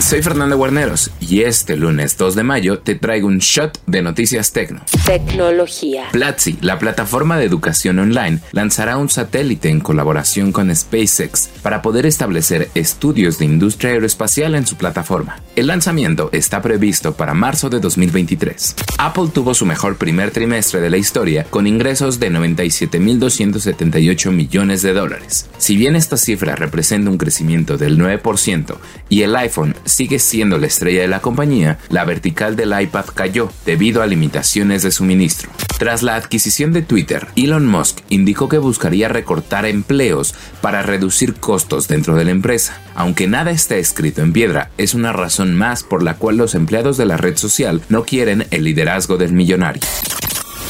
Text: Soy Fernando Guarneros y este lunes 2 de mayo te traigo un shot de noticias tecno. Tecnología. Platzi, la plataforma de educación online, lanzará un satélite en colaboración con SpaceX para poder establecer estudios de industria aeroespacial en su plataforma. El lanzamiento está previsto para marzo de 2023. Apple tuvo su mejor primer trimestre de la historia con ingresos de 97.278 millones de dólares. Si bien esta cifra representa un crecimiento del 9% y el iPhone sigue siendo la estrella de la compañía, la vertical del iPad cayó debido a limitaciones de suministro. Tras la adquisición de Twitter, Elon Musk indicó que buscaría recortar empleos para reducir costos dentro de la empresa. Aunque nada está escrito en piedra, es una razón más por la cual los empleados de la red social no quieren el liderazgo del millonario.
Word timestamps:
Soy 0.00 0.22
Fernando 0.22 0.56
Guarneros 0.56 1.10
y 1.20 1.42
este 1.42 1.76
lunes 1.76 2.16
2 2.16 2.34
de 2.34 2.42
mayo 2.42 2.78
te 2.78 2.94
traigo 2.94 3.28
un 3.28 3.36
shot 3.38 3.78
de 3.86 4.00
noticias 4.00 4.50
tecno. 4.50 4.80
Tecnología. 5.04 6.08
Platzi, 6.10 6.56
la 6.62 6.78
plataforma 6.78 7.36
de 7.36 7.44
educación 7.44 7.98
online, 7.98 8.40
lanzará 8.52 8.96
un 8.96 9.10
satélite 9.10 9.68
en 9.68 9.80
colaboración 9.80 10.52
con 10.52 10.74
SpaceX 10.74 11.50
para 11.62 11.82
poder 11.82 12.06
establecer 12.06 12.70
estudios 12.74 13.38
de 13.38 13.44
industria 13.44 13.92
aeroespacial 13.92 14.54
en 14.54 14.66
su 14.66 14.76
plataforma. 14.76 15.42
El 15.54 15.66
lanzamiento 15.66 16.30
está 16.32 16.62
previsto 16.62 17.14
para 17.14 17.34
marzo 17.34 17.68
de 17.68 17.78
2023. 17.78 18.76
Apple 18.98 19.28
tuvo 19.32 19.52
su 19.52 19.66
mejor 19.66 19.98
primer 19.98 20.30
trimestre 20.30 20.80
de 20.80 20.88
la 20.88 20.96
historia 20.96 21.44
con 21.50 21.66
ingresos 21.66 22.18
de 22.18 22.30
97.278 22.30 24.30
millones 24.30 24.80
de 24.80 24.94
dólares. 24.94 25.50
Si 25.58 25.76
bien 25.76 25.94
esta 25.94 26.16
cifra 26.16 26.56
representa 26.56 27.10
un 27.10 27.18
crecimiento 27.18 27.76
del 27.76 27.98
9% 27.98 28.76
y 29.10 29.22
el 29.22 29.36
iPhone 29.36 29.76
sigue 29.84 30.18
siendo 30.18 30.56
la 30.56 30.68
estrella 30.68 31.02
de 31.02 31.08
la 31.08 31.20
compañía, 31.20 31.78
la 31.90 32.06
vertical 32.06 32.56
del 32.56 32.80
iPad 32.80 33.04
cayó 33.12 33.52
debido 33.66 34.00
a 34.00 34.06
limitaciones 34.06 34.82
de 34.82 34.90
suministro. 34.90 35.50
Tras 35.78 36.02
la 36.02 36.14
adquisición 36.14 36.72
de 36.72 36.82
Twitter, 36.82 37.26
Elon 37.36 37.66
Musk 37.66 37.98
indicó 38.08 38.48
que 38.48 38.58
buscaría 38.58 39.08
recortar 39.08 39.66
empleos 39.66 40.34
para 40.60 40.82
reducir 40.82 41.34
costos 41.34 41.88
dentro 41.88 42.14
de 42.14 42.24
la 42.24 42.30
empresa. 42.30 42.80
Aunque 42.94 43.26
nada 43.26 43.50
está 43.50 43.76
escrito 43.76 44.22
en 44.22 44.32
piedra, 44.32 44.70
es 44.78 44.94
una 44.94 45.12
razón 45.12 45.56
más 45.56 45.82
por 45.82 46.02
la 46.02 46.14
cual 46.14 46.36
los 46.36 46.54
empleados 46.54 46.96
de 46.96 47.06
la 47.06 47.16
red 47.16 47.36
social 47.36 47.82
no 47.88 48.04
quieren 48.04 48.46
el 48.50 48.64
liderazgo 48.64 49.16
del 49.16 49.32
millonario. 49.32 49.82